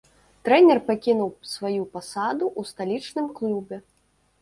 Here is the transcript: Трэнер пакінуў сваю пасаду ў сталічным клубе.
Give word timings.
Трэнер 0.47 0.79
пакінуў 0.87 1.29
сваю 1.53 1.83
пасаду 1.99 2.45
ў 2.59 2.73
сталічным 2.73 3.33
клубе. 3.41 3.77